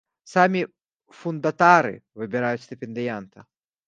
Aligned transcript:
Самі 0.29 0.61
фундатары 1.17 1.91
выбіраюць 2.21 2.63
стыпендыята. 2.65 3.45